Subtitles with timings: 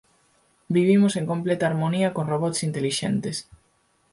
[0.67, 3.37] Vivimos en completa harmonía con robots intelixentes.